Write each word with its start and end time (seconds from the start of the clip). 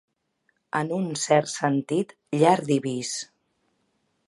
En 0.79 0.89
un 0.95 1.05
cert 1.25 1.51
sentit, 1.51 2.17
llar 2.41 2.57
d'ibis. 2.71 3.15